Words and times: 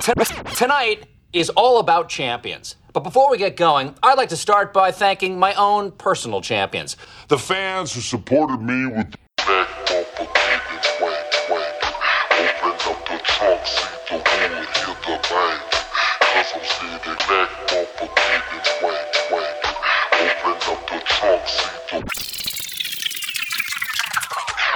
Tonight 0.00 1.06
is 1.32 1.50
all 1.50 1.78
about 1.78 2.08
champions. 2.08 2.76
But 2.94 3.00
before 3.00 3.30
we 3.30 3.36
get 3.36 3.56
going, 3.56 3.94
I'd 4.02 4.16
like 4.16 4.30
to 4.30 4.36
start 4.36 4.72
by 4.72 4.92
thanking 4.92 5.38
my 5.38 5.52
own 5.54 5.92
personal 5.92 6.40
champions. 6.40 6.96
The 7.28 7.38
fans 7.38 7.92
who 7.92 8.00
supported 8.00 8.62
me 8.62 8.86
with 8.86 9.14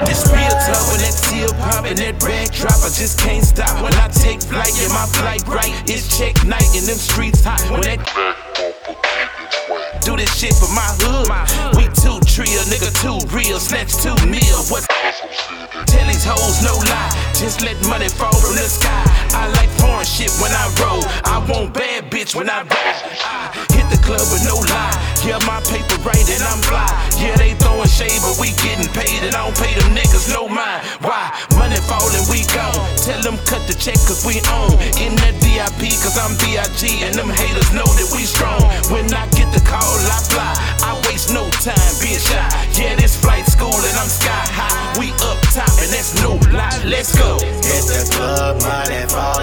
It's 0.02 0.26
real 0.26 0.50
tough 0.50 0.90
when 0.90 0.98
that 1.06 1.14
seal 1.14 1.50
pop 1.54 1.86
and 1.86 1.96
that 1.98 2.20
rag 2.22 2.50
drop. 2.50 2.82
I 2.82 2.90
just 2.90 3.20
can't 3.20 3.45
stop 3.45 3.80
when 3.80 3.95
I 3.95 4.09
take 4.09 4.42
flight. 4.42 4.74
Yeah, 4.74 4.88
my 4.88 5.06
flight 5.06 5.46
right. 5.46 5.70
It's 5.88 6.18
check 6.18 6.34
night 6.45 6.66
and 6.74 6.82
them 6.82 6.98
streets 6.98 7.45
hot. 7.45 7.62
When 7.70 7.82
that 7.82 8.02
do 10.05 10.16
this 10.16 10.34
shit 10.36 10.52
for 10.55 10.69
my 10.74 10.84
hood. 10.98 11.30
We 11.78 11.86
two 11.95 12.19
trio, 12.27 12.60
nigga, 12.66 12.91
two 13.00 13.22
real, 13.30 13.60
snatch 13.60 13.95
two 14.02 14.19
meal. 14.27 14.59
What? 14.66 14.83
Tell 15.95 16.07
these 16.11 16.27
hoes 16.27 16.59
no 16.66 16.75
lie, 16.91 17.11
just 17.39 17.62
let 17.62 17.79
money 17.87 18.11
fall 18.11 18.34
from 18.34 18.59
the 18.59 18.66
sky. 18.66 19.07
I 19.30 19.47
like 19.55 19.71
foreign 19.79 20.03
shit 20.03 20.34
when 20.43 20.51
I 20.51 20.67
roll. 20.83 21.07
I 21.23 21.39
want 21.47 21.70
bad 21.70 22.11
bitch 22.11 22.34
when 22.34 22.51
I 22.51 22.67
roll. 22.67 22.95
I 23.23 23.55
hit 23.70 23.87
the 23.95 24.01
club 24.03 24.27
with 24.34 24.43
no 24.43 24.59
lie. 24.59 24.91
Yeah, 25.23 25.39
my 25.47 25.62
paper 25.70 25.95
right 26.03 26.27
and 26.27 26.43
I'm 26.43 26.59
fly. 26.67 26.91
Yeah, 27.15 27.39
they 27.39 27.55
throwing 27.62 27.87
shade, 27.87 28.19
but 28.27 28.43
we 28.43 28.51
getting 28.59 28.91
paid 28.91 29.23
and 29.23 29.39
I 29.39 29.47
don't 29.47 29.55
pay 29.55 29.70
them 29.79 29.95
niggas 29.95 30.27
no 30.34 30.51
mind. 30.51 30.83
Why? 30.98 31.30
Money 31.55 31.79
falling, 31.87 32.27
we 32.27 32.42
gone. 32.51 32.75
Tell 33.06 33.23
them 33.23 33.39
cut 33.47 33.62
the 33.70 33.75
check 33.79 33.98
cause 34.03 34.27
we 34.27 34.42
own. 34.51 34.75
In 34.98 35.15
that 35.23 35.39
VIP 35.47 35.95
cause 36.03 36.19
I'm 36.19 36.34
B.I.G. 36.42 37.06
and 37.06 37.15
them 37.15 37.31
haters 37.31 37.70
know 37.70 37.87
that 37.87 38.11
we 38.11 38.27
strong. 38.27 38.67
When 38.91 39.06
I 39.15 39.31
get 39.31 39.47
the 39.55 39.62
call, 39.62 39.95
I 40.11 40.19
fly. 40.27 40.53
I 40.83 40.98
waste 41.06 41.31
no 41.31 41.47
time 41.62 41.95
being 42.03 42.19
shy. 42.19 42.51
Yeah, 42.75 42.98
this 42.98 43.14
flight 43.14 43.47
school 43.47 43.79
and 43.79 43.97
I'm 43.97 44.11
sky 44.11 44.53
Let's 46.95 47.19
go. 47.19 47.39
Hit 47.42 47.84
the 47.91 48.09
club, 48.14 48.62
money 48.62 49.05
falling 49.09 49.33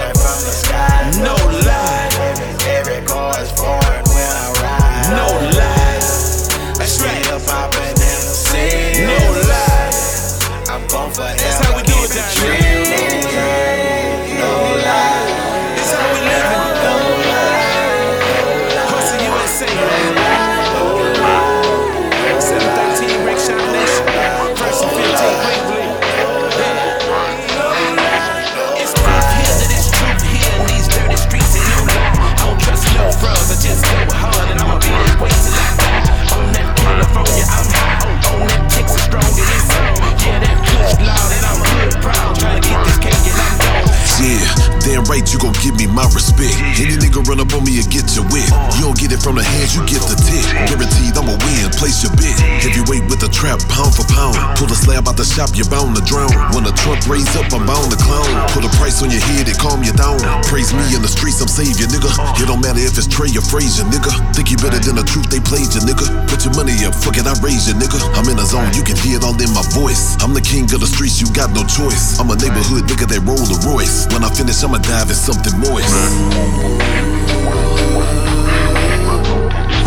you 49.72 49.82
get 49.88 50.04
the 50.04 50.20
tip. 50.20 50.44
Guaranteed 50.68 51.16
I'ma 51.16 51.36
win, 51.48 51.72
place 51.80 52.04
your 52.04 52.12
bet. 52.20 52.36
Heavyweight 52.60 53.08
with 53.08 53.24
the 53.24 53.32
trap, 53.32 53.64
pound 53.72 53.96
for 53.96 54.04
pound. 54.12 54.36
Pull 54.59 54.68
the 54.68 54.76
slab 54.76 55.08
out 55.08 55.16
the 55.16 55.24
shop, 55.24 55.56
you're 55.56 55.70
bound 55.72 55.96
to 55.96 56.04
drown. 56.04 56.32
When 56.52 56.68
the 56.68 56.76
trunk 56.76 57.08
raise 57.08 57.32
up, 57.40 57.48
I'm 57.56 57.64
bound 57.64 57.92
to 57.92 58.00
clown. 58.00 58.28
Put 58.52 58.68
a 58.68 58.72
price 58.76 59.00
on 59.00 59.12
your 59.12 59.24
head, 59.31 59.48
it 59.48 59.58
calm 59.58 59.84
you 59.84 59.96
down. 59.96 60.20
Praise 60.48 60.76
me 60.76 60.84
in 60.92 61.02
the 61.02 61.12
streets, 61.12 61.40
I'm 61.40 61.48
savior, 61.48 61.88
nigga. 61.88 62.12
It 62.42 62.48
don't 62.48 62.60
matter 62.60 62.84
if 62.84 63.00
it's 63.00 63.08
Trey 63.08 63.31
or 63.31 63.46
Frazier, 63.46 63.88
nigga. 63.88 64.12
Think 64.36 64.52
you 64.52 64.60
better 64.60 64.80
than 64.80 65.00
the 65.00 65.08
truth, 65.08 65.31
they 65.31 65.40
played 65.40 65.72
you, 65.72 65.81
nigga. 65.88 66.08
Put 66.28 66.44
your 66.44 66.54
money 66.54 66.76
up, 66.84 66.96
fuck 66.96 67.16
it, 67.16 67.26
I 67.26 67.34
raise 67.40 67.72
you, 67.72 67.76
nigga. 67.80 68.00
I'm 68.20 68.28
in 68.28 68.38
a 68.38 68.46
zone, 68.46 68.68
you 68.76 68.84
can 68.84 69.00
hear 69.00 69.18
it 69.18 69.24
all 69.24 69.38
in 69.40 69.52
my 69.56 69.64
voice. 69.72 70.20
I'm 70.20 70.36
the 70.36 70.44
king 70.44 70.68
of 70.76 70.84
the 70.84 70.90
streets, 70.90 71.24
you 71.24 71.31
got 71.31 71.56
no 71.56 71.64
choice. 71.64 72.20
I'm 72.20 72.28
a 72.28 72.36
neighborhood 72.36 72.92
nigga 72.92 73.08
that 73.08 73.24
roll 73.24 73.40
a 73.40 73.58
Royce. 73.64 74.08
When 74.12 74.24
I 74.24 74.30
finish, 74.34 74.64
I'ma 74.64 74.80
dive 74.80 75.10
in 75.10 75.16
something 75.16 75.56
moist. 75.60 77.71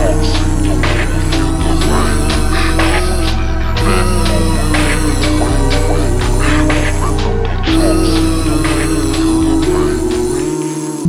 Yes. 0.05 0.44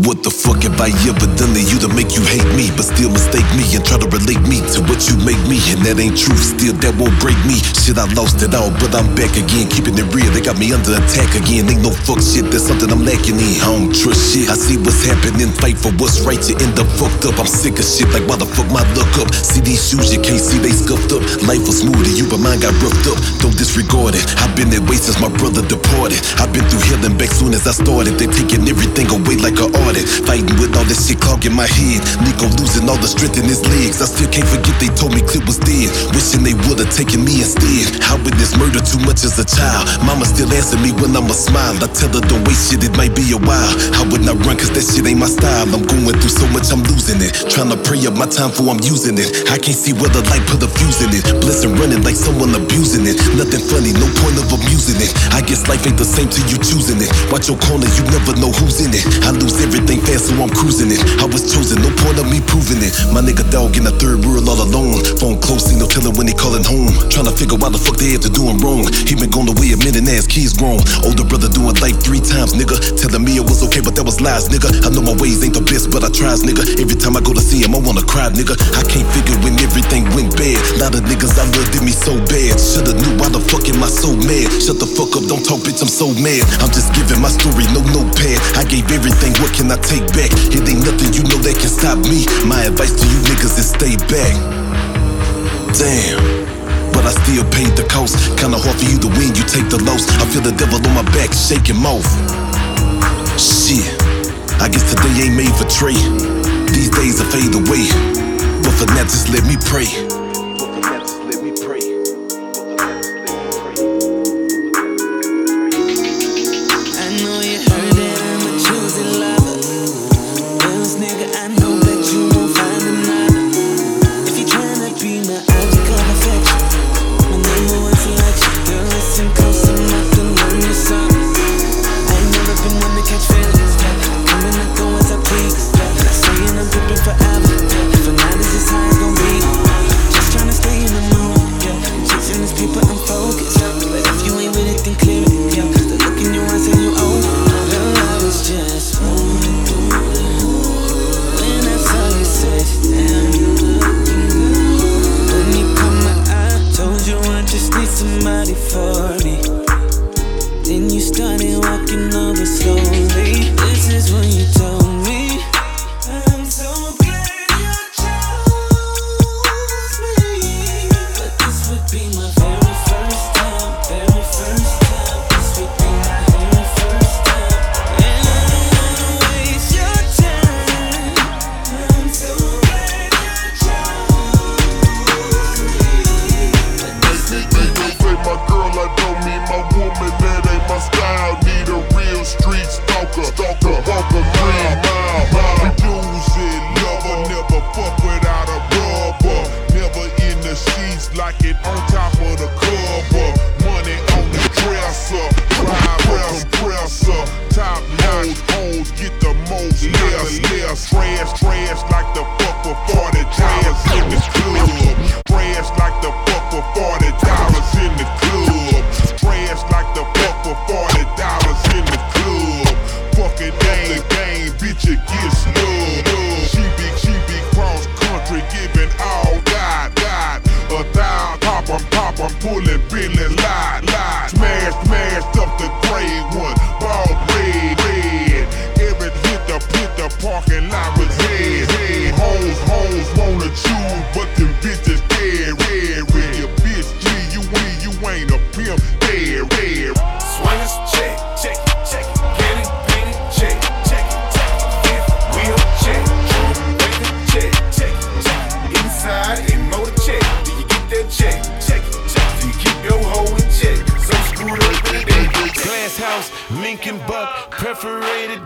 What 0.05 0.21
the 0.21 0.29
fuck 0.29 0.61
have 0.61 0.77
I 0.77 0.93
ever 1.09 1.25
done 1.33 1.57
to 1.57 1.61
you 1.65 1.81
to 1.81 1.89
make 1.89 2.13
you 2.13 2.21
hate 2.21 2.45
me, 2.53 2.69
but 2.77 2.85
still 2.85 3.09
mistake 3.09 3.41
me 3.57 3.65
and 3.73 3.81
try 3.81 3.97
to 3.97 4.05
relate 4.05 4.37
me 4.45 4.61
to 4.77 4.85
what 4.85 5.01
you 5.09 5.17
make 5.25 5.41
me? 5.49 5.57
And 5.73 5.81
that 5.81 5.97
ain't 5.97 6.13
true, 6.13 6.37
still 6.37 6.77
that 6.85 6.93
won't 6.93 7.17
break 7.17 7.33
me. 7.49 7.57
Shit, 7.73 7.97
I 7.97 8.05
lost 8.13 8.37
it 8.45 8.53
all, 8.53 8.69
but 8.77 8.93
I'm 8.93 9.09
back 9.17 9.33
again, 9.33 9.65
keeping 9.65 9.97
it 9.97 10.05
real. 10.13 10.29
They 10.29 10.45
got 10.45 10.61
me 10.61 10.69
under 10.77 10.93
attack 10.93 11.33
again. 11.33 11.65
Ain't 11.73 11.81
no 11.81 11.89
fuck 11.89 12.21
shit, 12.21 12.53
that's 12.53 12.69
something 12.69 12.85
I'm 12.93 13.01
lacking 13.01 13.41
in. 13.41 13.57
I 13.65 13.73
don't 13.73 13.89
trust 13.89 14.29
shit. 14.29 14.45
I 14.45 14.53
see 14.53 14.77
what's 14.77 15.01
happening, 15.01 15.49
fight 15.57 15.73
for 15.73 15.89
what's 15.97 16.21
right. 16.21 16.37
You 16.37 16.53
end 16.61 16.77
up 16.77 16.85
fucked 17.01 17.25
up. 17.25 17.41
I'm 17.41 17.49
sick 17.49 17.81
of 17.81 17.87
shit, 17.89 18.05
like 18.13 18.29
why 18.29 18.37
the 18.37 18.45
fuck 18.45 18.69
my 18.69 18.85
luck 18.93 19.09
up? 19.17 19.33
See 19.33 19.65
these 19.65 19.81
shoes, 19.81 20.13
you 20.13 20.21
can't 20.21 20.37
see 20.37 20.61
they 20.61 20.69
scuffed 20.69 21.17
up. 21.17 21.25
Life 21.49 21.65
was 21.65 21.81
smooth 21.81 21.97
to 22.05 22.13
you, 22.13 22.29
but 22.29 22.37
mine 22.37 22.61
got 22.61 22.77
roughed 22.77 23.09
up. 23.09 23.17
Don't 23.41 23.57
disregard 23.57 24.13
it. 24.13 24.21
I've 24.37 24.53
been 24.53 24.69
that 24.69 24.85
way 24.85 25.01
since 25.01 25.17
my 25.17 25.33
brother 25.33 25.65
departed. 25.65 26.21
I've 26.37 26.53
been 26.53 26.69
through 26.69 26.93
hell 26.93 27.01
and 27.01 27.17
back 27.17 27.33
soon 27.33 27.57
as 27.57 27.65
I 27.65 27.73
started. 27.73 28.21
They 28.21 28.29
taking 28.29 28.69
everything 28.69 29.09
away 29.09 29.41
like 29.41 29.57
an 29.57 29.73
audit. 29.95 30.07
Fighting 30.27 30.55
with 30.59 30.75
all 30.75 30.83
this 30.85 31.07
shit 31.07 31.19
clogging 31.19 31.55
my 31.55 31.67
head. 31.67 32.03
Nico 32.23 32.51
losing 32.59 32.87
all 32.89 32.99
the 32.99 33.07
strength 33.07 33.39
in 33.39 33.45
his 33.47 33.63
legs. 33.71 34.01
I 34.01 34.05
still 34.05 34.29
can't 34.29 34.47
forget 34.47 34.75
they 34.79 34.91
told 34.91 35.15
me 35.15 35.21
Clip 35.23 35.45
was 35.47 35.57
dead. 35.59 35.89
Wishing 36.11 36.43
they 36.43 36.53
would've 36.67 36.91
taken 36.91 37.23
me 37.23 37.39
instead. 37.39 38.03
How 38.03 38.19
I 38.19 38.23
witnessed 38.23 38.57
murder 38.57 38.79
too 38.83 38.99
much 39.07 39.23
as 39.23 39.39
a 39.39 39.45
child. 39.47 39.87
Mama 40.03 40.25
still 40.25 40.51
answer 40.51 40.77
me 40.79 40.91
when 40.91 41.15
I'ma 41.15 41.35
smile. 41.35 41.75
I 41.79 41.87
tell 41.91 42.11
her 42.11 42.23
don't 42.27 42.43
waste 42.47 42.71
shit, 42.71 42.83
it 42.83 42.95
might 42.97 43.15
be 43.15 43.23
a 43.31 43.39
while. 43.39 43.73
I 43.95 44.03
would 44.11 44.23
not 44.23 44.39
run 44.43 44.59
cause 44.59 44.71
that 44.75 44.83
shit 44.83 45.05
ain't 45.07 45.19
my 45.19 45.31
style. 45.31 45.67
I'm 45.71 45.83
going 45.87 46.15
through 46.19 46.35
so 46.35 46.45
much, 46.51 46.71
I'm 46.71 46.83
losing 46.91 47.19
it. 47.23 47.31
Trying 47.51 47.71
to 47.71 47.79
pray 47.79 47.99
up 48.07 48.15
my 48.15 48.27
time 48.27 48.51
for 48.51 48.67
I'm 48.67 48.81
using 48.83 49.19
it. 49.19 49.51
I 49.51 49.59
can't 49.59 49.77
see 49.77 49.93
where 49.93 50.11
the 50.11 50.23
light 50.31 50.43
put 50.47 50.63
a 50.63 50.69
fuse 50.71 51.03
in 51.03 51.11
it. 51.15 51.23
Blessing 51.43 51.75
running 51.75 52.03
like 52.03 52.15
someone 52.15 52.55
abusing 52.55 53.07
it. 53.07 53.19
Nothing 53.35 53.63
funny, 53.67 53.91
no 53.95 54.07
point 54.23 54.39
of 54.39 54.47
amusing 54.51 54.99
it. 54.99 55.11
I 55.35 55.43
guess 55.43 55.67
life 55.67 55.83
ain't 55.83 55.99
the 55.99 56.07
same 56.07 56.31
till 56.31 56.47
you 56.47 56.57
choosing 56.59 56.99
it. 57.03 57.11
Watch 57.31 57.51
your 57.51 57.59
corner, 57.59 57.87
you 57.99 58.03
never 58.11 58.35
know 58.39 58.51
who's 58.55 58.79
in 58.79 58.95
it. 58.95 59.03
I 59.27 59.31
lose 59.35 59.59
everything 59.61 59.84
fast, 59.93 60.29
so 60.29 60.33
I'm 60.41 60.49
cruising 60.49 60.89
it. 60.89 60.97
I 61.21 61.25
was 61.29 61.45
chosen, 61.45 61.81
no 61.81 61.93
point 62.01 62.17
of 62.17 62.25
me 62.25 62.41
proving 62.41 62.81
it. 62.81 62.93
My 63.13 63.21
nigga 63.21 63.45
dog 63.53 63.77
in 63.77 63.85
the 63.85 63.93
third 64.01 64.25
world 64.25 64.49
all 64.49 64.57
alone. 64.57 65.05
Phone 65.21 65.37
close, 65.37 65.69
ain't 65.69 65.77
no 65.77 65.85
telling 65.85 66.17
when 66.17 66.25
he 66.25 66.33
calling 66.33 66.65
home. 66.65 66.89
Trying 67.13 67.29
to 67.29 67.35
figure 67.35 67.57
why 67.57 67.69
the 67.69 67.77
fuck 67.77 68.01
they 68.01 68.17
have 68.17 68.25
to 68.25 68.31
do 68.33 68.49
him 68.49 68.57
wrong. 68.63 68.89
He 69.05 69.13
been 69.13 69.29
gone 69.29 69.45
away 69.45 69.75
a 69.75 69.77
minute, 69.77 70.07
his 70.09 70.25
kids 70.25 70.57
grown. 70.57 70.81
Older 71.05 71.23
brother 71.23 71.49
doing 71.53 71.77
life 71.77 72.01
three 72.01 72.23
times, 72.23 72.57
nigga. 72.57 72.77
Telling 72.97 73.21
me 73.21 73.37
it 73.37 73.45
was 73.45 73.61
okay, 73.69 73.81
but 73.81 73.93
that 73.99 74.05
was 74.05 74.17
lies, 74.21 74.49
nigga. 74.49 74.73
I 74.81 74.89
know 74.89 75.05
my 75.05 75.13
ways 75.21 75.45
ain't 75.45 75.53
the 75.53 75.61
best, 75.61 75.93
but 75.93 76.01
I 76.01 76.09
tries, 76.09 76.41
nigga. 76.41 76.65
Every 76.81 76.97
time 76.97 77.13
I 77.13 77.21
go 77.21 77.37
to 77.37 77.43
see 77.43 77.61
him, 77.61 77.77
I 77.77 77.79
wanna 77.79 78.05
cry, 78.05 78.33
nigga. 78.33 78.57
I 78.73 78.83
can't 78.89 79.04
Lot 80.81 80.97
of 80.97 81.05
niggas 81.07 81.37
I 81.37 81.45
love 81.45 81.69
did 81.71 81.83
me 81.85 81.93
so 81.93 82.17
bad. 82.27 82.59
Shoulda 82.59 82.97
knew 82.97 83.13
why 83.15 83.29
the 83.29 83.39
fuck 83.39 83.63
am 83.69 83.79
I 83.83 83.87
so 83.87 84.11
mad? 84.25 84.49
Shut 84.59 84.81
the 84.81 84.89
fuck 84.89 85.15
up, 85.15 85.23
don't 85.29 85.45
talk, 85.45 85.63
bitch, 85.63 85.79
I'm 85.79 85.91
so 85.91 86.11
mad. 86.19 86.43
I'm 86.59 86.71
just 86.73 86.91
giving 86.97 87.21
my 87.21 87.31
story, 87.31 87.63
no 87.71 87.81
notepad. 87.93 88.37
I 88.59 88.67
gave 88.67 88.89
everything, 88.91 89.31
what 89.39 89.53
can 89.55 89.71
I 89.71 89.77
take 89.79 90.03
back? 90.17 90.33
It 90.51 90.65
ain't 90.67 90.83
nothing 90.83 91.13
you 91.15 91.23
know 91.29 91.39
that 91.45 91.55
can 91.55 91.71
stop 91.71 92.01
me. 92.03 92.27
My 92.43 92.67
advice 92.67 92.91
to 92.97 93.05
you 93.05 93.19
niggas 93.29 93.55
is 93.61 93.69
stay 93.71 93.95
back. 94.11 94.33
Damn. 95.77 96.19
But 96.91 97.03
I 97.07 97.11
still 97.23 97.43
paid 97.51 97.75
the 97.75 97.83
cost. 97.91 98.15
Kinda 98.39 98.57
hard 98.57 98.75
for 98.79 98.87
you 98.87 98.97
to 98.99 99.09
win, 99.19 99.35
you 99.35 99.43
take 99.47 99.67
the 99.69 99.79
loss. 99.83 100.07
I 100.17 100.25
feel 100.31 100.41
the 100.41 100.55
devil 100.55 100.79
on 100.79 100.93
my 100.95 101.05
back, 101.11 101.31
shaking 101.31 101.79
mouth. 101.79 102.07
Shit. 103.39 103.83
I 104.63 104.69
guess 104.69 104.87
today 104.89 105.27
ain't 105.27 105.35
made 105.35 105.51
for 105.59 105.67
trade. 105.67 105.99
These 106.71 106.89
days 106.91 107.19
are 107.19 107.29
fade 107.31 107.53
away. 107.53 107.87
But 108.63 108.73
for 108.79 108.87
now, 108.95 109.03
just 109.03 109.29
let 109.29 109.43
me 109.45 109.57
pray. 109.67 110.24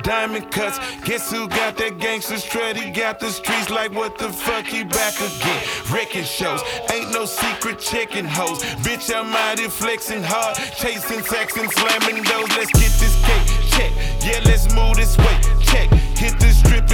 Diamond 0.09 0.49
cuts. 0.49 0.79
Guess 1.05 1.31
who 1.31 1.47
got 1.47 1.77
that 1.77 1.99
gangster 1.99 2.37
strut? 2.37 2.75
He 2.75 2.89
got 2.89 3.19
the 3.19 3.29
streets 3.29 3.69
like 3.69 3.93
what 3.93 4.17
the 4.17 4.29
fuck 4.29 4.65
he 4.65 4.83
back 4.83 5.13
again. 5.21 5.61
Wrecking 5.91 6.23
shows, 6.23 6.61
ain't 6.91 7.11
no 7.11 7.25
secret 7.25 7.77
checking 7.77 8.25
hoes. 8.25 8.63
Bitch, 8.81 9.13
I'm 9.13 9.31
out 9.35 9.59
flexing 9.71 10.23
hard, 10.23 10.55
chasing 10.75 11.21
sex 11.21 11.55
and 11.57 11.69
slamming 11.71 12.23
those. 12.23 12.49
Let's 12.57 12.73
get 12.73 12.91
this 12.97 13.15
cake, 13.21 13.47
check. 13.69 13.91
Yeah, 14.25 14.41
let's 14.45 14.73
move 14.73 14.95
this 14.97 15.15
way, 15.15 15.35
check. 15.61 15.87
Hit 16.17 16.39
the 16.39 16.49
strip 16.51 16.91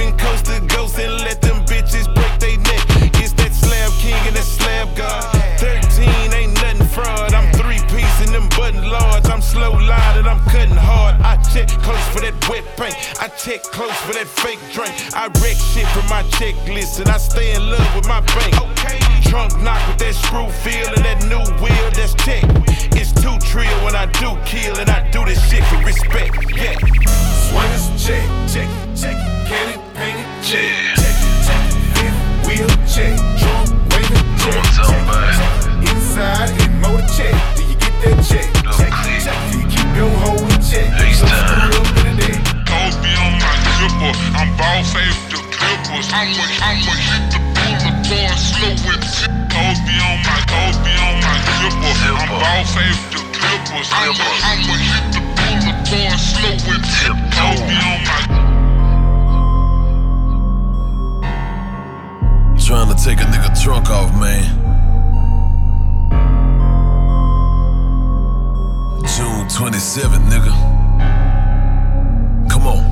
my 16.08 16.22
checklist 16.38 17.00
and 17.00 17.08
I 17.08 17.18
stay 17.18 17.54
in 17.54 17.70
love 17.70 17.94
with 17.94 18.06
my 18.06 18.20
bank. 18.20 18.54
Okay. 18.60 18.98
Trunk 19.28 19.56
knock 19.62 19.80
with 19.88 19.98
that 19.98 20.14
screw 20.14 20.48
feel 20.62 20.88
and 20.94 21.04
that 21.04 21.22
new 21.26 21.42
wheel 21.62 21.90
that's 21.92 22.14
check. 22.24 22.44
It's 22.98 23.12
two 23.12 23.36
trio 23.38 23.72
when 23.84 23.96
I 23.96 24.06
do 24.06 24.36
kill 24.44 24.76
and 24.78 24.90
I 24.90 25.08
do 25.10 25.24
this 25.24 25.40
shit 25.48 25.64
for 25.64 25.78
respect. 25.84 26.34
Yeah. 26.54 26.76
Swingers, 27.48 27.86
check, 28.06 28.24
check 28.48 28.68
check 28.96 29.15
June 69.48 69.70
27th, 69.70 70.28
nigga. 70.28 70.50
Come 72.50 72.66
on. 72.66 72.82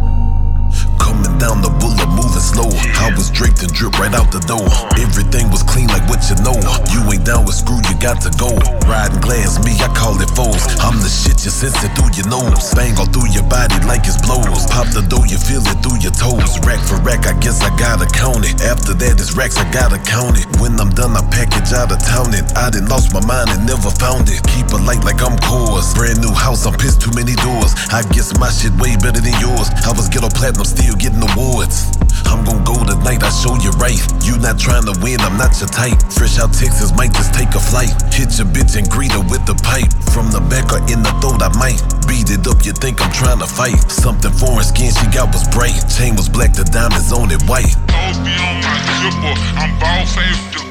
Coming 0.98 1.38
down 1.38 1.60
the 1.62 1.68
boulevard, 1.80 2.03
slow. 2.40 2.70
I 3.02 3.12
was 3.14 3.30
draped 3.30 3.62
and 3.62 3.72
drip 3.72 3.98
right 3.98 4.14
out 4.14 4.30
the 4.32 4.40
door. 4.46 4.66
Everything 4.98 5.50
was 5.50 5.62
clean 5.62 5.88
like 5.88 6.06
what 6.08 6.22
you 6.30 6.36
know. 6.42 6.56
You 6.90 7.02
ain't 7.12 7.26
down 7.26 7.44
with 7.44 7.54
screw, 7.54 7.78
you 7.90 7.96
got 8.00 8.22
to 8.22 8.30
go. 8.40 8.54
Riding 8.86 9.20
glass, 9.20 9.58
me, 9.62 9.74
I 9.82 9.90
call 9.94 10.18
it 10.20 10.30
foes. 10.34 10.62
I'm 10.82 10.98
the 10.98 11.10
shit 11.10 11.42
you 11.44 11.52
sense 11.52 11.78
it 11.84 11.92
through 11.94 12.14
your 12.16 12.26
nose. 12.30 12.74
Bang 12.74 12.96
all 12.98 13.10
through 13.10 13.30
your 13.30 13.46
body 13.46 13.76
like 13.84 14.06
it's 14.08 14.18
blows. 14.22 14.66
Pop 14.70 14.88
the 14.90 15.02
dough, 15.06 15.26
you 15.26 15.38
feel 15.38 15.62
it 15.62 15.78
through 15.84 16.00
your 16.00 16.14
toes. 16.14 16.58
Rack 16.64 16.80
for 16.86 16.98
rack, 17.04 17.26
I 17.26 17.34
guess 17.38 17.62
I 17.62 17.70
gotta 17.76 18.06
count 18.10 18.46
it. 18.46 18.60
After 18.62 18.94
that, 18.94 19.18
it's 19.20 19.34
racks, 19.34 19.58
I 19.58 19.66
gotta 19.70 19.98
count 20.02 20.38
it. 20.38 20.46
When 20.58 20.78
I'm 20.80 20.90
done, 20.90 21.14
I 21.16 21.22
package 21.30 21.72
out 21.74 21.92
of 21.92 22.00
town 22.02 22.34
it. 22.34 22.44
I 22.56 22.70
done 22.70 22.86
lost 22.86 23.12
my 23.12 23.24
mind 23.24 23.50
and 23.50 23.66
never 23.66 23.90
found 23.90 24.28
it. 24.30 24.40
Keep 24.54 24.72
a 24.72 24.80
light 24.82 25.02
like 25.04 25.20
I'm 25.22 25.36
course. 25.44 25.94
Brand 25.94 26.20
new 26.20 26.32
house, 26.32 26.66
I'm 26.66 26.74
pissed 26.74 27.00
too 27.00 27.12
many 27.14 27.34
doors. 27.40 27.74
I 27.92 28.02
guess 28.14 28.36
my 28.38 28.50
shit 28.50 28.72
way 28.80 28.96
better 28.96 29.20
than 29.20 29.36
yours. 29.40 29.70
I 29.84 29.92
was 29.92 30.08
ghetto 30.08 30.28
platinum, 30.30 30.64
still 30.64 30.94
getting 30.96 31.22
awards. 31.22 32.03
I'm 32.26 32.44
gon' 32.44 32.64
go 32.64 32.76
tonight, 32.84 33.22
I 33.22 33.30
show 33.30 33.56
you 33.60 33.70
right. 33.80 34.00
You 34.24 34.38
not 34.38 34.58
trying 34.58 34.84
to 34.86 34.94
win, 35.00 35.20
I'm 35.20 35.36
not 35.36 35.58
your 35.60 35.68
type. 35.68 35.98
Fresh 36.12 36.38
out 36.38 36.52
Texas, 36.52 36.94
might 36.96 37.12
just 37.12 37.34
take 37.34 37.54
a 37.54 37.60
flight. 37.60 37.92
Hit 38.12 38.36
your 38.38 38.48
bitch 38.48 38.76
and 38.76 38.88
greet 38.88 39.12
her 39.12 39.24
with 39.24 39.44
the 39.46 39.54
pipe. 39.66 39.90
From 40.12 40.30
the 40.30 40.40
back 40.52 40.72
or 40.72 40.80
in 40.90 41.02
the 41.02 41.12
throat, 41.20 41.42
I 41.42 41.50
might 41.58 41.80
beat 42.06 42.30
it 42.30 42.46
up. 42.46 42.64
You 42.64 42.72
think 42.72 43.02
I'm 43.02 43.12
trying 43.12 43.38
to 43.40 43.48
fight? 43.48 43.78
Something 43.90 44.32
foreign 44.32 44.64
skin 44.64 44.92
she 44.92 45.06
got 45.10 45.32
was 45.32 45.46
bright. 45.50 45.76
Chain 45.90 46.16
was 46.16 46.28
black, 46.28 46.54
the 46.54 46.64
diamonds 46.64 47.12
on 47.12 47.30
it 47.30 47.42
white. 47.44 47.74
Toes 47.90 48.18
be 48.22 48.34
on 48.38 48.56
my 48.62 48.76
zipper. 49.02 49.34
I'm 49.60 49.72
ball 49.78 50.06
safe 50.06 50.40
the. 50.52 50.64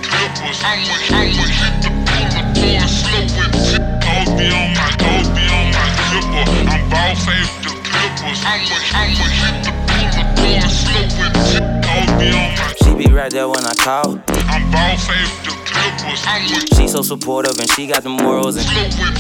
I'ma, 0.64 0.96
I'ma 1.12 1.46
hit 1.60 1.76
the 1.84 1.90
boulevard 2.08 2.88
slow 2.88 3.26
with. 3.36 3.52
Toes 4.00 4.32
be 4.40 4.48
on 4.48 4.72
my, 4.74 4.88
toes 4.96 5.28
be 5.36 5.44
on 5.52 5.68
my 5.76 5.88
zipper. 6.10 6.46
I'm 6.72 6.84
ball 6.90 7.16
safe 7.16 7.52
the 7.64 7.72
clippers. 7.84 8.40
I'ma, 8.44 8.78
I'ma 8.96 9.28
hit 9.40 9.58
the 9.66 9.83
boulevard 10.12 10.72
slow 10.72 11.02
with 11.02 11.44
tip. 11.52 11.64
Toes 11.84 12.12
be 12.20 12.28
on 12.32 12.56
my. 12.56 12.74
She 12.84 12.92
be 12.96 13.14
right 13.14 13.32
there 13.32 13.48
when 13.48 13.64
I 13.66 13.74
call. 13.76 14.20
I'm 14.50 14.72
ball 14.72 14.98
safe 14.98 15.32
the 15.44 15.52
clippers. 15.66 16.78
She 16.78 16.88
so 16.88 17.02
supportive 17.02 17.58
and 17.60 17.70
she 17.72 17.88
got 17.88 18.04
the 18.04 18.10
morals 18.10 18.56
and 18.58 18.66
slow 18.66 18.84
with 18.84 18.96
tip. 18.96 19.14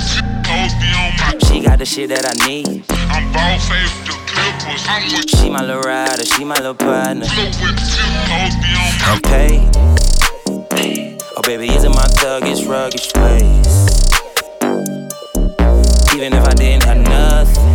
Toes 0.43 0.73
be 0.79 0.89
on 0.95 1.11
my. 1.17 1.37
she 1.47 1.61
got 1.61 1.79
the 1.79 1.85
shit 1.85 2.09
that 2.09 2.25
I 2.25 2.33
need. 2.47 2.83
I'm 2.89 3.31
ball 3.31 3.59
safe 3.59 4.05
the 4.05 4.13
clippers. 4.27 5.39
She 5.39 5.49
my 5.49 5.61
little 5.61 5.81
rider, 5.81 6.25
she 6.25 6.43
my 6.43 6.55
little 6.55 6.75
partner. 6.75 7.25
slow 7.25 7.45
with 7.45 7.53
tip. 7.53 7.75
Toes 8.27 8.55
be 8.59 8.69
on 8.75 8.91
my. 8.99 9.13
I'm 9.13 9.21
paid. 9.21 9.69
Oh 11.35 11.41
baby, 11.41 11.67
isn't 11.73 11.95
my 11.95 12.07
thuggish, 12.21 12.67
rugged 12.67 13.01
ways? 13.17 13.89
Even 16.13 16.33
if 16.33 16.47
I 16.47 16.53
didn't 16.53 16.83
have 16.83 16.97
nothing, 16.97 17.72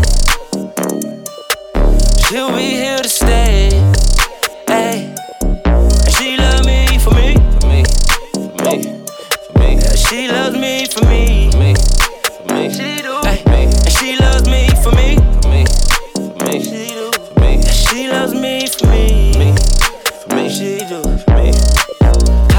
she'll 2.28 2.54
be 2.54 2.76
here 2.76 2.99
to 2.99 3.08
stay. 3.08 3.70
Hey, 4.66 5.14
and 5.64 6.12
she 6.14 6.37
love 6.37 6.64
me 6.66 6.99
for 6.99 7.14
me, 7.14 7.35
for 7.61 7.66
me, 7.66 7.85
for 8.35 8.64
me, 8.64 8.82
for 9.47 9.58
me. 9.58 9.75
Yeah, 9.76 9.94
she 9.94 10.28
loves 10.28 10.56
me 10.56 10.85
for 10.87 11.06
me, 11.06 11.50
for 11.50 11.58
me, 11.58 11.75
for 11.75 12.54
me. 12.54 12.70
She 12.70 13.00
do. 13.00 13.20
Hey, 13.25 13.64
and 13.64 13.92
she 13.92 14.18
loves 14.18 14.47
me 14.47 14.68
for 14.82 14.92
me, 14.92 15.16
for 15.40 15.49
me, 15.49 15.64
for 16.37 16.44
me. 16.44 16.61
She 16.61 16.88
do. 16.92 17.11
For 17.12 17.40
me. 17.40 17.56
Yeah, 17.56 17.73
she 17.73 18.11
loves 18.11 18.35
me 18.35 18.66
for 18.66 18.87
me, 18.88 19.32
for 19.32 19.38
me, 19.38 19.54
for 20.20 20.37
me. 20.37 20.49
She 20.50 20.78
do. 20.80 21.02
For 21.02 21.35
me. 21.35 21.52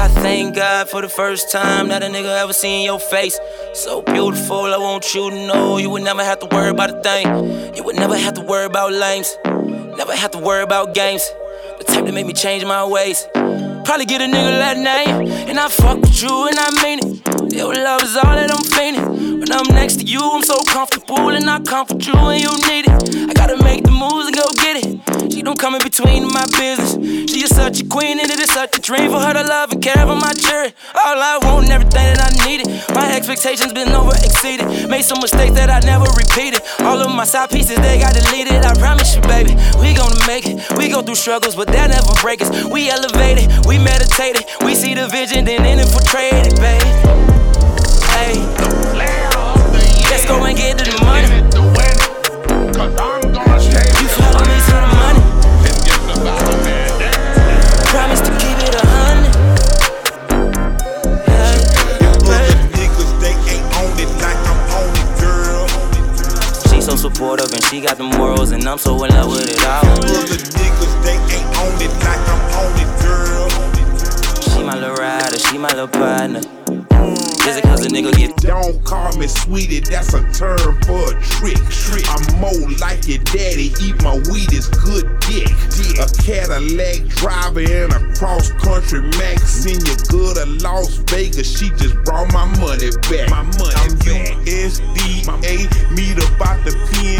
I 0.02 0.08
thank 0.08 0.56
God 0.56 0.88
for 0.88 1.00
the 1.00 1.08
first 1.08 1.52
time 1.52 1.88
that 1.88 2.02
a 2.02 2.06
nigga 2.06 2.42
ever 2.42 2.52
seen 2.52 2.84
your 2.84 2.98
face. 2.98 3.38
So 3.74 4.02
beautiful, 4.02 4.74
I 4.74 4.78
want 4.78 5.14
you 5.14 5.30
to 5.30 5.46
know 5.46 5.76
you 5.76 5.90
would 5.90 6.02
never 6.02 6.24
have 6.24 6.40
to 6.40 6.46
worry 6.46 6.70
about 6.70 6.90
a 6.90 7.00
thing. 7.02 7.74
You 7.76 7.84
would 7.84 7.96
never 7.96 8.16
have 8.16 8.34
to 8.34 8.40
worry 8.40 8.64
about 8.66 8.92
lames. 8.92 9.36
Never 9.96 10.14
have 10.14 10.30
to 10.32 10.38
worry 10.38 10.62
about 10.62 10.94
games. 10.94 11.22
The 11.78 11.84
type 11.84 12.04
that 12.04 12.14
make 12.14 12.26
me 12.26 12.32
change 12.32 12.64
my 12.64 12.84
ways. 12.84 13.26
Probably 13.34 14.06
get 14.06 14.20
a 14.20 14.24
nigga 14.24 14.58
that 14.58 14.76
name. 14.76 15.30
And 15.48 15.58
I 15.58 15.68
fuck 15.68 16.00
with 16.00 16.22
you 16.22 16.48
and 16.48 16.56
I 16.58 16.82
mean 16.82 16.98
it. 17.00 17.54
Your 17.54 17.74
love 17.74 18.02
is 18.02 18.16
all 18.16 18.36
that 18.36 18.50
I'm 18.50 18.64
feeling. 18.64 19.40
When 19.40 19.52
I'm 19.52 19.66
next 19.74 19.96
to 20.00 20.04
you, 20.04 20.20
I'm 20.20 20.42
so 20.42 20.62
comfortable 20.64 21.30
and 21.30 21.48
I 21.48 21.60
comfort 21.60 22.06
you 22.06 22.14
when 22.14 22.40
you 22.40 22.52
need 22.68 22.86
it. 22.88 23.30
I 23.30 23.32
gotta 23.34 23.62
make 23.62 23.84
the 23.84 23.90
moves 23.90 24.26
and 24.26 24.36
go 24.36 24.46
get 24.56 24.84
it. 24.84 24.89
Don't 25.50 25.58
come 25.58 25.74
in 25.74 25.82
between 25.82 26.22
my 26.30 26.46
business. 26.54 26.94
She 27.26 27.42
is 27.42 27.50
such 27.50 27.82
a 27.82 27.84
queen, 27.84 28.20
and 28.20 28.30
it 28.30 28.38
is 28.38 28.52
such 28.52 28.78
a 28.78 28.80
dream 28.80 29.10
for 29.10 29.18
her 29.18 29.32
to 29.32 29.42
love 29.42 29.72
and 29.72 29.82
care 29.82 30.06
for 30.06 30.14
my 30.14 30.30
children. 30.38 30.72
All 30.94 31.18
I 31.18 31.40
want 31.42 31.64
and 31.64 31.72
everything 31.72 32.06
that 32.06 32.22
I 32.22 32.30
needed. 32.46 32.68
My 32.94 33.10
expectations 33.16 33.72
been 33.72 33.88
over 33.90 34.14
exceeded. 34.22 34.88
Made 34.88 35.02
some 35.02 35.18
mistakes 35.18 35.54
that 35.58 35.68
I 35.68 35.80
never 35.80 36.06
repeated. 36.14 36.62
All 36.86 37.02
of 37.02 37.10
my 37.10 37.24
side 37.24 37.50
pieces, 37.50 37.74
they 37.82 37.98
got 37.98 38.14
deleted. 38.14 38.62
I 38.62 38.78
promise 38.78 39.16
you, 39.16 39.22
baby, 39.22 39.58
we 39.82 39.90
gonna 39.92 40.24
make 40.30 40.46
it. 40.46 40.62
We 40.78 40.88
go 40.88 41.02
through 41.02 41.18
struggles, 41.18 41.56
but 41.56 41.66
that 41.74 41.90
never 41.90 42.14
break 42.22 42.42
us. 42.42 42.50
We 42.70 42.88
elevated, 42.88 43.50
we 43.66 43.82
meditated. 43.82 44.46
We 44.62 44.76
see 44.76 44.94
the 44.94 45.08
vision, 45.08 45.46
then 45.46 45.66
infiltrate 45.66 46.46
it, 46.46 46.54
baby. 46.62 46.94
Hey, 48.14 48.38
let's 50.06 50.24
go 50.30 50.46
and 50.46 50.56
get 50.56 50.78
the 50.78 50.94
money. 51.02 51.26
She 67.70 67.80
got 67.80 67.96
the 67.96 68.02
morals, 68.02 68.50
and 68.50 68.66
I'm 68.66 68.78
so 68.78 69.04
in 69.04 69.10
love 69.10 69.30
with 69.30 69.48
it 69.48 69.64
all. 69.64 69.86
Other 69.86 70.42
niggas, 70.58 70.94
they 71.04 71.14
ain't 71.14 71.46
on 71.62 71.70
it 71.78 71.94
like 72.02 72.18
I'm 72.26 72.42
on 72.58 72.74
it, 72.82 72.90
girl. 72.98 73.48
She 74.42 74.64
my 74.64 74.74
little 74.74 74.96
rider, 74.96 75.38
she 75.38 75.56
my 75.56 75.68
little 75.68 75.86
partner. 75.86 76.40
Just 77.46 77.62
because 77.62 77.86
a 77.86 77.88
nigga 77.88 78.12
get 78.16 78.36
Don't 78.36 78.84
call 78.84 79.16
me 79.16 79.26
sweetie, 79.26 79.80
that's 79.80 80.14
a 80.14 80.22
term 80.32 80.82
for 80.82 81.14
a 81.14 81.20
trick. 81.22 81.62
trick. 81.70 82.04
I'm 82.10 82.40
more 82.40 82.70
like 82.78 83.06
your 83.06 83.22
daddy, 83.30 83.72
eat 83.80 84.02
my 84.02 84.18
weed 84.30 84.52
is 84.52 84.66
good 84.68 85.06
dick. 85.20 85.50
A 86.02 86.06
Cadillac 86.22 87.06
driver 87.08 87.60
and 87.60 87.92
a 87.92 88.00
cross 88.18 88.50
country 88.58 89.00
max. 89.16 89.64
In 89.64 89.78
your 89.86 89.96
good 90.10 90.38
of 90.38 90.48
Las 90.60 90.98
Vegas, 91.06 91.46
she 91.58 91.70
just 91.78 91.94
brought 92.04 92.32
my 92.32 92.44
money 92.58 92.90
back. 93.08 93.30
My 93.30 93.42
money 93.42 93.78
I'm 93.78 93.94
back. 94.02 94.36
USDA, 94.42 95.70
meet 95.94 96.18
about 96.18 96.64
the 96.66 96.72
pen, 96.90 97.19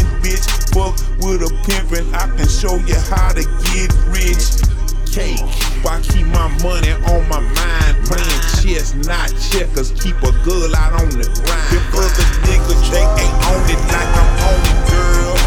Fuck 0.81 0.97
with 1.21 1.43
a 1.43 1.51
pimpin', 1.61 2.11
I 2.11 2.25
can 2.35 2.49
show 2.49 2.73
you 2.89 2.97
how 3.13 3.29
to 3.37 3.43
get 3.69 3.93
rich. 4.09 4.65
Cake, 5.05 5.37
why 5.85 6.01
keep 6.01 6.25
my 6.25 6.47
money 6.63 6.89
on 7.05 7.21
my 7.29 7.39
mind? 7.39 7.93
Playing 8.09 8.41
chess, 8.57 8.95
not 9.05 9.29
checkers. 9.51 9.91
Keep 10.01 10.17
a 10.23 10.31
girl 10.41 10.75
out 10.75 10.93
on 10.99 11.09
the 11.09 11.29
grind. 11.45 11.69
Them 11.69 11.85
other 11.93 12.25
niggas, 12.49 12.81
they 12.89 13.05
ain't 13.05 13.37
on 13.45 13.61
it 13.69 13.81
like 13.93 14.09
I'm 14.17 14.31
on 14.41 14.57
it, 14.57 14.89
girl. 14.89 15.37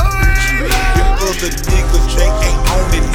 Oh, 0.00 0.16
Them 0.96 1.12
other 1.28 1.52
niggas, 1.68 2.06
they 2.16 2.24
ain't 2.24 2.70
on 2.72 2.94
it 3.04 3.13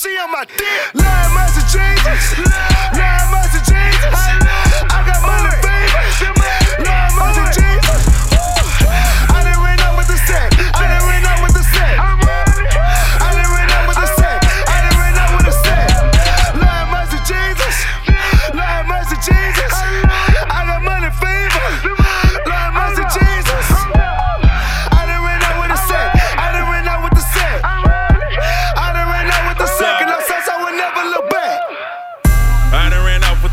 She 0.00 0.08
on 0.16 0.32
my 0.32 0.46
dick. 0.46 0.94
Lord 0.94 1.30
mercy, 1.34 1.60
Jesus. 1.68 2.99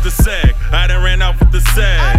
The 0.08 0.22
sack. 0.22 0.54
I 0.72 0.86
done 0.86 1.04
ran 1.04 1.20
off 1.20 1.38
with 1.38 1.52
the 1.52 1.60
sack. 1.76 2.16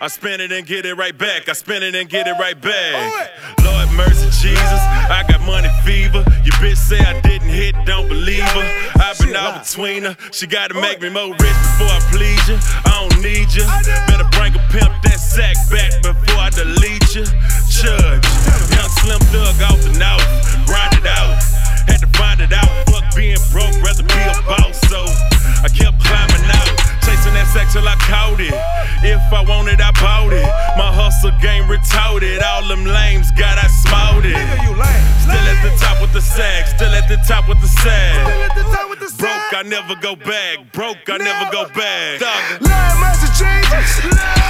I 0.00 0.08
spin 0.08 0.40
it 0.40 0.50
and 0.50 0.66
get 0.66 0.86
it 0.86 0.94
right 0.94 1.16
back. 1.16 1.48
I 1.48 1.52
spin 1.52 1.82
it 1.82 1.94
and 1.94 2.08
get 2.08 2.26
it 2.26 2.32
right 2.40 2.58
back. 2.58 3.30
Lord 3.62 3.92
mercy, 3.92 4.30
Jesus. 4.40 4.80
I 5.12 5.22
got 5.28 5.42
money 5.42 5.68
fever. 5.84 6.24
Your 6.42 6.56
bitch 6.56 6.78
say 6.78 6.98
I 6.98 7.20
didn't 7.20 7.50
hit, 7.50 7.74
don't 7.84 8.08
believe 8.08 8.42
her. 8.56 8.64
I've 8.96 9.18
been 9.18 9.36
out 9.36 9.66
between 9.66 10.04
her. 10.04 10.16
She 10.32 10.46
gotta 10.46 10.74
make 10.74 11.02
me 11.02 11.10
more 11.10 11.36
rich 11.36 11.58
before 11.76 11.92
I 11.92 12.00
please 12.08 12.48
you. 12.48 12.56
I 12.88 13.04
don't 13.04 13.20
need 13.20 13.52
you. 13.52 13.66
Better 14.08 14.28
bring 14.32 14.56
a 14.56 14.62
pimp 14.72 14.92
that 15.04 15.20
sack 15.20 15.56
back 15.68 15.92
before 16.00 16.40
I 16.40 16.48
delete 16.48 17.12
you. 17.12 17.28
Judge, 17.68 18.24
young 18.72 18.90
slim 19.04 19.20
thug 19.28 19.60
off 19.68 19.80
the 19.84 19.92
nose. 20.00 20.24
Grind 20.64 20.96
it 20.96 21.06
out. 21.06 21.36
Had 21.84 22.00
to 22.00 22.08
find 22.16 22.40
it 22.40 22.52
out. 22.56 22.70
Fuck 22.88 23.04
being 23.14 23.36
broke, 23.52 23.76
rather 23.84 24.02
be 24.02 24.16
a 24.16 24.34
boss. 24.48 24.80
So 24.88 25.04
I 25.62 25.68
kept 25.68 26.00
climbing 26.02 26.48
out, 26.50 26.72
chasing 27.32 27.34
that 27.34 27.48
sack 27.52 27.72
till 27.72 27.86
I 27.88 27.96
caught 27.96 28.40
it. 28.40 28.54
If 29.04 29.32
I 29.32 29.42
wanted, 29.42 29.80
I 29.80 29.90
bought 29.92 30.32
it. 30.32 30.46
My 30.76 30.92
hustle 30.92 31.32
game 31.40 31.64
retarded. 31.64 32.42
All 32.42 32.68
them 32.68 32.84
lames 32.84 33.30
got 33.32 33.58
I 33.58 33.66
smote 33.68 34.24
it. 34.24 34.36
Still 35.22 35.34
at 35.34 35.62
the 35.62 35.74
top 35.78 36.00
with 36.00 36.12
the 36.12 36.20
sack. 36.20 36.68
Still 36.68 36.92
at 36.92 37.08
the 37.08 37.16
top 37.26 37.48
with 37.48 37.60
the 37.60 37.68
sack. 37.68 38.26
Broke, 39.18 39.54
I 39.54 39.62
never 39.64 39.94
go 39.96 40.16
back. 40.16 40.72
Broke, 40.72 41.08
I 41.08 41.18
never 41.18 41.50
go 41.52 41.68
back. 41.68 42.20
Thugger. 42.20 42.60
Lord 42.60 43.00
mercy, 43.00 44.41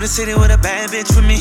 through 0.00 0.08
the 0.08 0.14
city 0.14 0.34
with 0.34 0.50
a 0.50 0.56
bad 0.56 0.88
bitch 0.88 1.12
with 1.14 1.28
me. 1.28 1.36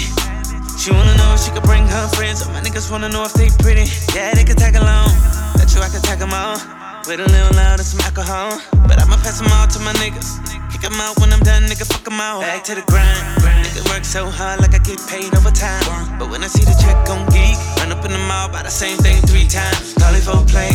She 0.76 0.92
wanna 0.92 1.16
know 1.16 1.32
if 1.32 1.40
she 1.40 1.52
could 1.52 1.64
bring 1.64 1.88
her 1.88 2.08
friends. 2.10 2.42
All 2.44 2.52
my 2.52 2.60
niggas 2.60 2.92
wanna 2.92 3.08
know 3.08 3.24
if 3.24 3.32
they 3.32 3.48
pretty. 3.64 3.88
Yeah, 4.14 4.34
they 4.36 4.44
can 4.44 4.58
tag 4.58 4.76
along. 4.76 5.16
Bet 5.56 5.72
you 5.74 5.80
I 5.80 5.88
can 5.88 6.02
tag 6.02 6.20
them 6.20 6.34
all. 6.34 6.60
With 7.08 7.24
a 7.24 7.30
little 7.32 7.56
loud 7.56 7.80
and 7.80 7.88
some 7.88 8.02
alcohol. 8.02 8.60
But 8.84 9.00
I'ma 9.00 9.16
pass 9.24 9.40
them 9.40 9.48
all 9.56 9.68
to 9.68 9.80
my 9.80 9.94
niggas. 10.04 10.44
Kick 10.72 10.82
them 10.82 11.00
out 11.00 11.18
when 11.20 11.32
I'm 11.32 11.40
done, 11.40 11.64
nigga, 11.72 11.88
fuck 11.88 12.04
them 12.04 12.20
out. 12.20 12.42
Back 12.42 12.66
to 12.66 12.76
the 12.76 12.84
grind 12.84 13.59
to 13.80 13.90
work 13.92 14.04
so 14.04 14.26
hard 14.30 14.60
like 14.62 14.74
I 14.74 14.80
get 14.80 15.00
paid 15.08 15.32
overtime. 15.36 15.84
But 16.20 16.30
when 16.30 16.44
I 16.44 16.48
see 16.48 16.64
the 16.64 16.76
check 16.80 16.98
on 17.10 17.24
geek, 17.32 17.58
run 17.80 17.92
up 17.92 18.04
in 18.06 18.12
the 18.12 18.24
mall, 18.28 18.50
buy 18.50 18.64
the 18.64 18.72
same 18.72 18.98
thing 18.98 19.22
three 19.24 19.48
times. 19.48 19.94
Call 19.96 20.14
it 20.16 20.24
for 20.24 20.44
play. 20.46 20.72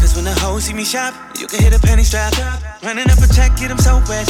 Cause 0.00 0.14
when 0.16 0.24
the 0.24 0.34
hoes 0.40 0.64
see 0.64 0.74
me 0.74 0.84
shop, 0.84 1.14
you 1.38 1.46
can 1.46 1.60
hit 1.62 1.74
a 1.74 1.80
penny 1.80 2.04
strap. 2.04 2.32
Running 2.82 3.10
up 3.10 3.18
a 3.18 3.28
check, 3.28 3.56
get 3.56 3.68
them 3.68 3.78
so 3.78 4.00
wet. 4.08 4.28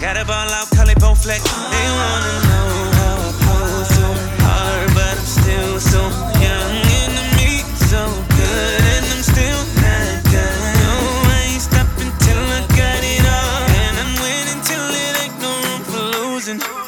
Got 0.00 0.16
a 0.16 0.24
ball 0.24 0.50
out, 0.50 0.70
call 0.74 0.88
it 0.88 0.98
both 0.98 1.22
flex. 1.22 1.42
They 1.44 1.86
wanna 1.98 2.34
know 2.48 2.70
how 2.98 3.28
I 3.28 3.32
pull 3.44 3.84
so 3.98 4.06
hard, 4.46 4.88
but 4.96 5.14
I'm 5.20 5.28
still 5.28 5.74
so 5.78 6.02
young 6.40 6.74
in 6.74 7.10
the 7.18 7.26
meat, 7.38 7.66
so 7.92 8.02
good, 8.40 8.80
and 8.94 9.04
I'm 9.14 9.22
still 9.22 9.62
not 9.84 10.16
done. 10.32 10.74
No, 10.82 10.94
I 11.28 11.54
ain't 11.54 11.62
stopping 11.62 12.12
till 12.24 12.44
I 12.58 12.62
got 12.74 13.00
it 13.04 13.24
all. 13.38 13.62
And 13.84 13.94
I'm 14.02 14.12
winning 14.24 14.60
till 14.64 14.88
it 14.90 15.14
no 15.38 15.50
room 15.66 15.82
for 15.86 16.04
losing 16.18 16.79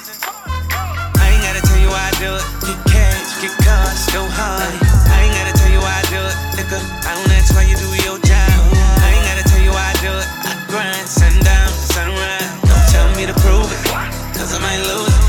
go 4.13 4.29
hard. 4.29 4.71
I 5.09 5.25
ain't 5.25 5.35
gotta 5.35 5.55
tell 5.57 5.73
you 5.73 5.81
why 5.81 5.91
I 5.91 6.05
do 6.13 6.21
it, 6.21 6.37
nigga. 6.55 6.79
I 7.09 7.17
don't 7.17 7.33
ask 7.33 7.55
why 7.57 7.65
you 7.65 7.77
do 7.77 7.89
your 8.05 8.21
job. 8.21 8.53
I 9.03 9.09
ain't 9.17 9.25
gotta 9.25 9.45
tell 9.49 9.63
you 9.65 9.73
why 9.73 9.91
I 9.91 9.97
do 10.05 10.13
it. 10.13 10.29
I 10.47 10.53
grind 10.69 11.09
sundown, 11.09 11.69
sunrise. 11.91 12.47
Don't 12.69 12.87
tell 12.93 13.09
me 13.17 13.25
to 13.27 13.35
prove 13.41 13.67
it, 13.67 13.83
cause 14.37 14.53
I 14.55 14.61
might 14.61 14.85
lose 14.85 15.09
it. 15.09 15.23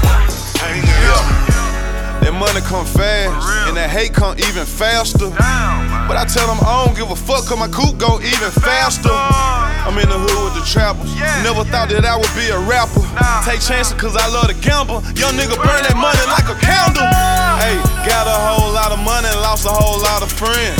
That 2.21 2.33
money 2.33 2.61
come 2.61 2.85
fast, 2.85 3.67
and 3.67 3.75
that 3.77 3.89
hate 3.89 4.13
come 4.13 4.37
even 4.37 4.65
faster. 4.65 5.29
But 6.07 6.17
I 6.17 6.25
tell 6.27 6.47
them 6.47 6.59
I 6.61 6.85
don't 6.85 6.95
give 6.95 7.09
a 7.09 7.15
fuck, 7.15 7.47
cause 7.47 7.57
my 7.57 7.67
coupe 7.67 7.97
go 7.97 8.19
even 8.21 8.51
faster. 8.51 9.09
I'm 9.83 9.99
in 9.99 10.07
the 10.07 10.15
hood 10.15 10.39
with 10.47 10.55
the 10.55 10.65
trappers. 10.65 11.11
Never 11.43 11.67
thought 11.67 11.91
that 11.91 12.07
I 12.07 12.15
would 12.15 12.31
be 12.39 12.47
a 12.49 12.59
rapper. 12.59 13.03
Take 13.43 13.59
chances 13.59 13.91
cause 13.99 14.15
I 14.15 14.31
love 14.31 14.47
to 14.47 14.55
gamble. 14.55 15.03
Young 15.19 15.35
nigga 15.35 15.59
burn 15.59 15.83
that 15.83 15.99
money 15.99 16.23
like 16.31 16.47
a 16.47 16.55
candle. 16.55 17.03
Hey, 17.59 17.75
got 18.07 18.23
a 18.23 18.37
whole 18.47 18.71
lot 18.71 18.95
of 18.95 18.99
money, 19.03 19.27
lost 19.43 19.67
a 19.67 19.73
whole 19.75 19.99
lot 19.99 20.23
of 20.23 20.31
friends. 20.31 20.79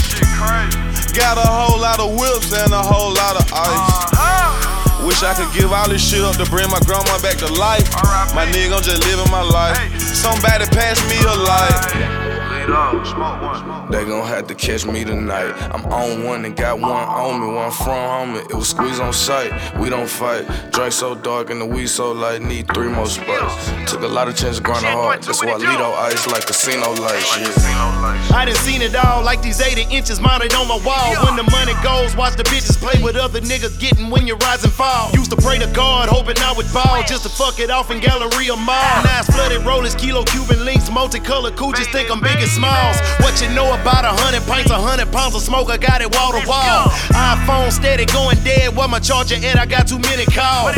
Got 1.12 1.38
a 1.38 1.46
whole 1.46 1.78
lot 1.78 2.00
of 2.00 2.16
whips 2.16 2.56
and 2.56 2.74
a 2.74 2.82
whole 2.82 3.14
lot 3.14 3.36
of 3.36 3.46
ice. 3.52 5.06
Wish 5.06 5.22
I 5.22 5.36
could 5.36 5.52
give 5.54 5.72
all 5.72 5.90
this 5.90 6.00
shit 6.00 6.24
up 6.24 6.40
to 6.40 6.48
bring 6.48 6.72
my 6.72 6.80
grandma 6.88 7.20
back 7.20 7.36
to 7.44 7.52
life. 7.60 7.92
My 8.34 8.48
nigga, 8.48 8.80
I'm 8.80 8.84
just 8.84 9.04
living 9.04 9.30
my 9.30 9.44
life. 9.44 9.78
Somebody 10.00 10.66
pass 10.72 11.04
me 11.12 11.20
a 11.28 11.36
light. 11.44 12.23
They 12.64 14.06
gon' 14.06 14.26
have 14.26 14.48
to 14.48 14.56
catch 14.56 14.86
me 14.86 15.04
tonight. 15.04 15.54
I'm 15.74 15.86
on 15.86 16.24
one 16.24 16.46
and 16.46 16.56
got 16.56 16.80
one 16.80 16.92
on 16.92 17.42
me, 17.42 17.48
one 17.54 17.72
from 17.72 18.36
homie. 18.36 18.50
It 18.50 18.56
was 18.56 18.70
squeeze 18.70 19.00
on 19.00 19.12
sight. 19.14 19.52
We 19.78 19.90
don't 19.90 20.10
fight. 20.10 20.48
Drink 20.72 20.94
so 20.94 21.16
dark 21.16 21.50
and 21.50 21.60
the 21.60 21.66
weed 21.66 21.88
so 21.88 22.12
light. 22.12 22.42
Need 22.42 22.74
three 22.74 22.88
more 22.88 23.06
sprites. 23.06 23.92
Took 23.92 24.02
a 24.02 24.08
lot 24.08 24.28
of 24.28 24.36
chances 24.36 24.60
grinding 24.60 24.92
hard. 24.92 25.24
That's 25.24 25.44
why 25.44 25.56
Lido 25.56 25.92
ice 25.94 26.26
like 26.28 26.46
casino 26.46 26.94
lights. 26.94 27.38
Yeah. 27.38 28.34
I 28.34 28.46
done 28.46 28.56
seen 28.56 28.82
it 28.82 28.96
all, 28.96 29.24
like 29.24 29.42
these 29.42 29.60
80 29.62 29.94
inches 29.94 30.20
mounted 30.20 30.54
on 30.54 30.68
my 30.68 30.80
wall. 30.86 31.14
When 31.26 31.36
the 31.36 31.44
money 31.52 31.74
goes, 31.84 32.16
watch 32.16 32.36
the 32.36 32.44
bitches 32.44 32.78
play 32.78 33.02
with 33.04 33.16
other 33.16 33.42
niggas 33.42 33.80
getting 33.80 34.10
when 34.10 34.26
you 34.28 34.36
rise 34.38 34.64
and 34.64 34.74
fall. 34.74 35.12
Used 35.14 35.32
to 35.32 35.38
pray 35.38 35.60
to 35.60 35.68
God, 35.74 36.10
hoping 36.10 36.38
I 36.40 36.54
would 36.54 36.72
ball 36.74 37.04
just 37.04 37.24
to 37.24 37.30
fuck 37.30 37.60
it 37.60 37.70
off 37.70 37.92
in 37.92 38.00
Galleria 38.00 38.56
Mall. 38.56 39.04
Nice 39.04 39.28
flooded 39.28 39.66
rollers, 39.66 39.96
kilo 39.96 40.24
Cuban 40.24 40.64
links, 40.66 40.90
multicolored 40.90 41.56
coochies, 41.56 41.92
think 41.92 42.10
I'm 42.10 42.22
big 42.22 42.40
and 42.40 42.53
smalls. 42.54 43.02
What 43.26 43.42
you 43.42 43.50
know 43.50 43.74
about 43.74 44.06
a 44.06 44.14
hundred 44.14 44.46
pints, 44.46 44.70
a 44.70 44.78
hundred 44.78 45.12
pounds 45.12 45.34
of 45.34 45.42
smoke, 45.42 45.70
I 45.74 45.78
got 45.78 46.02
it 46.02 46.14
wall 46.14 46.38
to 46.38 46.44
wall. 46.46 46.94
iPhone 47.18 47.72
steady 47.74 48.06
going 48.06 48.38
dead, 48.46 48.76
what 48.76 48.90
my 48.90 49.00
charger 49.00 49.36
at? 49.42 49.58
I 49.58 49.66
got 49.66 49.88
too 49.90 50.00
many 50.00 50.26
calls. 50.30 50.78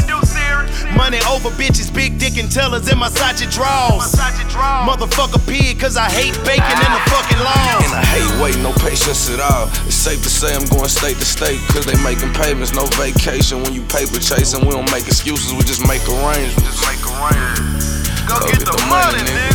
Money 0.96 1.20
over 1.28 1.52
bitches, 1.60 1.92
big 1.92 2.18
dick 2.18 2.38
and 2.38 2.48
tellers 2.48 2.88
in 2.88 2.98
my 2.98 3.10
Sachi 3.10 3.52
draws. 3.52 4.16
Motherfucker 4.88 5.44
pig, 5.44 5.80
cause 5.80 5.98
I 5.98 6.08
hate 6.08 6.34
bacon 6.48 6.78
in 6.80 6.92
the 6.96 7.04
fucking 7.12 7.42
law. 7.44 7.84
And 7.84 7.92
I 7.92 8.04
hate 8.16 8.32
waiting, 8.42 8.64
no 8.64 8.72
patience 8.80 9.28
at 9.30 9.44
all. 9.44 9.68
It's 9.84 9.96
safe 9.96 10.24
to 10.24 10.30
say 10.30 10.56
I'm 10.56 10.66
going 10.72 10.88
state 10.88 11.18
to 11.20 11.28
state, 11.28 11.60
cause 11.76 11.86
they 11.86 12.00
making 12.04 12.32
payments, 12.34 12.72
no 12.74 12.88
vacation. 12.96 13.62
When 13.62 13.74
you 13.74 13.84
paper 13.92 14.20
chasing, 14.24 14.64
we 14.64 14.72
don't 14.72 14.90
make 14.92 15.08
excuses, 15.08 15.52
we 15.52 15.64
just 15.68 15.84
make 15.84 16.02
arrangements. 16.08 16.80
Go, 18.26 18.40
get, 18.48 18.64
the, 18.64 18.74
money, 18.90 19.22
nigga. 19.22 19.55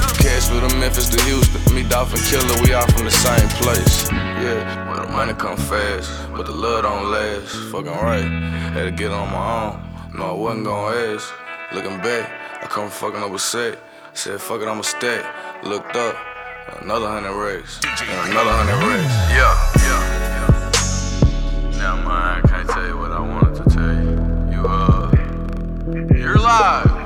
Nashville 0.51 0.69
to 0.69 0.77
Memphis 0.77 1.09
to 1.09 1.23
Houston. 1.25 1.75
Me, 1.75 1.83
Dolphin 1.85 2.19
Killer, 2.23 2.63
we 2.63 2.73
all 2.73 2.87
from 2.89 3.05
the 3.05 3.11
same 3.11 3.49
place. 3.51 4.11
Yeah, 4.11 4.91
well, 4.91 5.07
the 5.07 5.13
money 5.13 5.33
come 5.35 5.57
fast, 5.57 6.11
but 6.33 6.47
the 6.47 6.53
love 6.53 6.83
don't 6.83 7.11
last. 7.11 7.55
Fucking 7.71 7.87
right, 7.87 8.25
had 8.73 8.85
to 8.85 8.91
get 8.91 9.13
on 9.13 9.31
my 9.31 9.69
own. 9.69 10.19
No, 10.19 10.31
I 10.31 10.33
wasn't 10.33 10.65
gon' 10.65 10.95
ask. 10.95 11.33
Looking 11.73 11.99
back, 11.99 12.63
I 12.63 12.67
come 12.67 12.91
fucking 12.91 13.23
up 13.23 13.31
a 13.31 13.39
set. 13.39 13.79
Said, 14.13 14.41
fuck 14.41 14.61
it, 14.61 14.67
I'ma 14.67 14.83
stay. 14.83 15.23
Looked 15.63 15.95
up, 15.95 16.17
another 16.83 17.07
hundred 17.07 17.35
racks. 17.35 17.79
And 17.85 18.31
another 18.31 18.51
hundred 18.51 18.81
racks. 18.89 19.15
Yeah, 19.31 19.55
yeah, 19.87 20.03
yeah. 21.71 21.79
Now, 21.79 21.97
mind, 21.97 22.45
I 22.45 22.49
can't 22.49 22.69
tell 22.69 22.87
you 22.87 22.99
what 22.99 23.13
I 23.13 23.21
wanted 23.21 23.55
to 23.63 23.71
tell 23.71 23.95
you. 23.95 24.17
You, 24.51 24.67
uh, 24.67 26.17
you're 26.19 26.39
live. 26.39 27.00